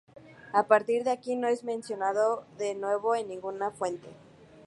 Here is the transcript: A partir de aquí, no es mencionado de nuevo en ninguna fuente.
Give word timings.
A 0.51 0.63
partir 0.67 1.03
de 1.03 1.11
aquí, 1.11 1.35
no 1.35 1.47
es 1.47 1.63
mencionado 1.63 2.47
de 2.57 2.73
nuevo 2.73 3.13
en 3.15 3.27
ninguna 3.27 3.69
fuente. 3.69 4.09